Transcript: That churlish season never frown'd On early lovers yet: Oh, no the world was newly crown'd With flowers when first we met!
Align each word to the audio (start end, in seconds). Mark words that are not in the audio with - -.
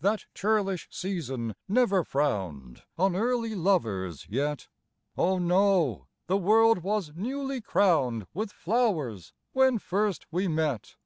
That 0.00 0.24
churlish 0.32 0.88
season 0.90 1.54
never 1.68 2.02
frown'd 2.02 2.84
On 2.96 3.14
early 3.14 3.54
lovers 3.54 4.26
yet: 4.26 4.68
Oh, 5.18 5.38
no 5.38 6.06
the 6.28 6.38
world 6.38 6.78
was 6.78 7.12
newly 7.14 7.60
crown'd 7.60 8.26
With 8.32 8.52
flowers 8.52 9.34
when 9.52 9.78
first 9.78 10.24
we 10.30 10.48
met! 10.48 10.96